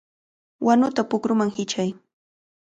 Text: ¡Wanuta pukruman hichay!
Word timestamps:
¡Wanuta 0.65 1.01
pukruman 1.09 1.49
hichay! 1.55 1.89